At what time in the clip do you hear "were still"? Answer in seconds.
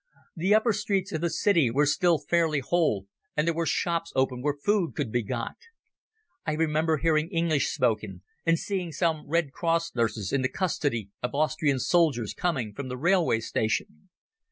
1.69-2.17